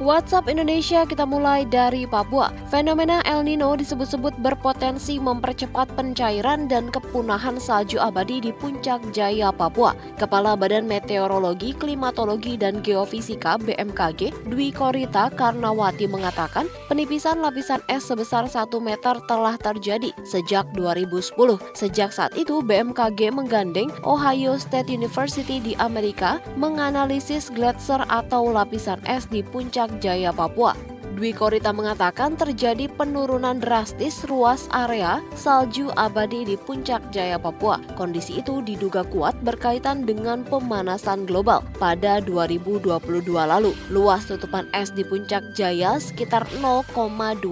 [0.00, 2.48] WhatsApp Indonesia kita mulai dari Papua.
[2.72, 9.92] Fenomena El Nino disebut-sebut berpotensi mempercepat pencairan dan kepunahan salju abadi di puncak Jaya Papua.
[10.16, 18.48] Kepala Badan Meteorologi, Klimatologi, dan Geofisika BMKG, Dwi Korita Karnawati mengatakan penipisan lapisan es sebesar
[18.48, 21.60] 1 meter telah terjadi sejak 2010.
[21.76, 29.28] Sejak saat itu BMKG menggandeng Ohio State University di Amerika menganalisis gletser atau lapisan es
[29.28, 30.78] di puncak Jaya, Papua.
[31.10, 37.82] Dwi Korita mengatakan terjadi penurunan drastis ruas area salju abadi di puncak Jaya Papua.
[37.98, 43.74] Kondisi itu diduga kuat berkaitan dengan pemanasan global pada 2022 lalu.
[43.90, 47.42] Luas tutupan es di puncak Jaya sekitar 0,23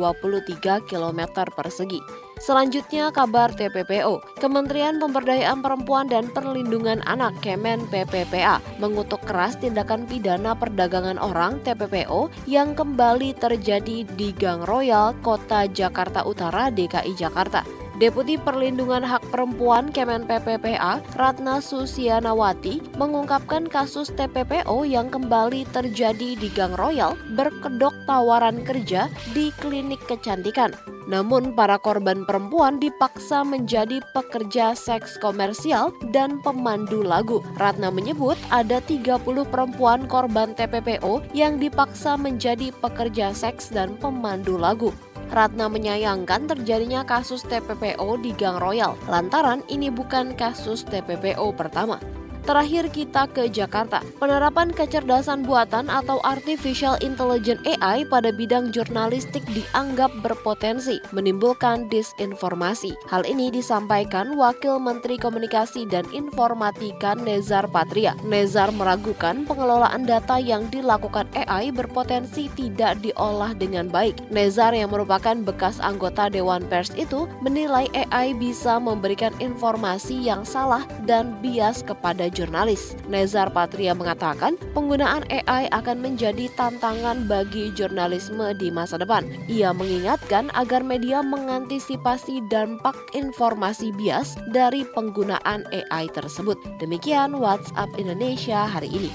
[0.86, 1.20] km
[1.50, 2.27] persegi.
[2.38, 4.38] Selanjutnya kabar TPPO.
[4.38, 12.30] Kementerian Pemberdayaan Perempuan dan Perlindungan Anak Kemen PPPA mengutuk keras tindakan pidana perdagangan orang TPPO
[12.46, 17.77] yang kembali terjadi di Gang Royal, Kota Jakarta Utara, DKI Jakarta.
[17.98, 26.46] Deputi Perlindungan Hak Perempuan Kemen PPPA, Ratna Susianawati, mengungkapkan kasus TPPO yang kembali terjadi di
[26.54, 30.70] Gang Royal berkedok tawaran kerja di klinik kecantikan.
[31.10, 37.42] Namun para korban perempuan dipaksa menjadi pekerja seks komersial dan pemandu lagu.
[37.58, 44.94] Ratna menyebut ada 30 perempuan korban TPPO yang dipaksa menjadi pekerja seks dan pemandu lagu.
[45.28, 52.00] Ratna menyayangkan terjadinya kasus TPPO di Gang Royal, lantaran ini bukan kasus TPPO pertama.
[52.48, 54.00] Terakhir kita ke Jakarta.
[54.16, 62.96] Penerapan kecerdasan buatan atau artificial intelligence AI pada bidang jurnalistik dianggap berpotensi menimbulkan disinformasi.
[63.12, 68.16] Hal ini disampaikan Wakil Menteri Komunikasi dan Informatika Nezar Patria.
[68.24, 74.16] Nezar meragukan pengelolaan data yang dilakukan AI berpotensi tidak diolah dengan baik.
[74.32, 80.88] Nezar yang merupakan bekas anggota Dewan Pers itu menilai AI bisa memberikan informasi yang salah
[81.04, 82.94] dan bias kepada jurnalis.
[83.10, 89.26] Nezar Patria mengatakan penggunaan AI akan menjadi tantangan bagi jurnalisme di masa depan.
[89.50, 96.54] Ia mengingatkan agar media mengantisipasi dampak informasi bias dari penggunaan AI tersebut.
[96.78, 99.10] Demikian WhatsApp Indonesia hari ini.